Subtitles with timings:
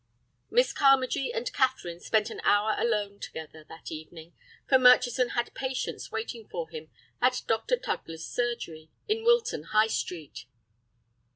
[0.49, 4.33] Miss Carmagee and Catherine spent an hour alone together that evening,
[4.67, 6.89] for Murchison had patients waiting for him
[7.21, 7.77] at Dr.
[7.77, 10.47] Tugler's surgery in Wilton High Street.